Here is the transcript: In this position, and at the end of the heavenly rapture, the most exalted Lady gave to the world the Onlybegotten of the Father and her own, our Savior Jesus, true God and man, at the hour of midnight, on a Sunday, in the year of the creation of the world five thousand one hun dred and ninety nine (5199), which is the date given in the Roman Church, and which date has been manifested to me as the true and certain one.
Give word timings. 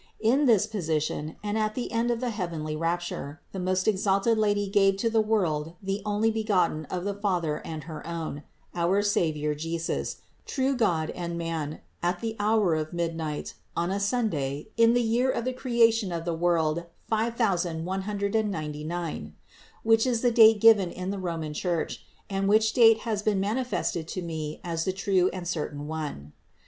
In 0.19 0.47
this 0.47 0.65
position, 0.65 1.35
and 1.43 1.59
at 1.59 1.75
the 1.75 1.91
end 1.91 2.09
of 2.09 2.21
the 2.21 2.31
heavenly 2.31 2.75
rapture, 2.75 3.39
the 3.51 3.59
most 3.59 3.87
exalted 3.87 4.35
Lady 4.35 4.67
gave 4.67 4.97
to 4.97 5.11
the 5.11 5.21
world 5.21 5.75
the 5.79 6.01
Onlybegotten 6.07 6.87
of 6.89 7.03
the 7.03 7.13
Father 7.13 7.57
and 7.57 7.83
her 7.83 8.01
own, 8.07 8.41
our 8.73 9.03
Savior 9.03 9.53
Jesus, 9.53 10.17
true 10.47 10.75
God 10.75 11.11
and 11.11 11.37
man, 11.37 11.81
at 12.01 12.19
the 12.19 12.35
hour 12.39 12.73
of 12.73 12.93
midnight, 12.93 13.53
on 13.77 13.91
a 13.91 13.99
Sunday, 13.99 14.69
in 14.75 14.95
the 14.95 15.03
year 15.03 15.29
of 15.29 15.45
the 15.45 15.53
creation 15.53 16.11
of 16.11 16.25
the 16.25 16.33
world 16.33 16.85
five 17.07 17.35
thousand 17.35 17.85
one 17.85 18.01
hun 18.01 18.17
dred 18.17 18.33
and 18.33 18.49
ninety 18.49 18.83
nine 18.83 19.35
(5199), 19.83 19.83
which 19.83 20.07
is 20.07 20.21
the 20.23 20.31
date 20.31 20.59
given 20.59 20.89
in 20.89 21.11
the 21.11 21.19
Roman 21.19 21.53
Church, 21.53 22.03
and 22.27 22.49
which 22.49 22.73
date 22.73 23.01
has 23.05 23.21
been 23.21 23.39
manifested 23.39 24.07
to 24.07 24.23
me 24.23 24.59
as 24.63 24.83
the 24.83 24.93
true 24.93 25.29
and 25.31 25.47
certain 25.47 25.85
one. 25.87 26.33